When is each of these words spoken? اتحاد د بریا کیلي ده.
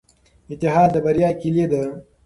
اتحاد 0.51 0.89
د 0.93 0.95
بریا 1.05 1.29
کیلي 1.41 1.65
ده. 1.71 1.83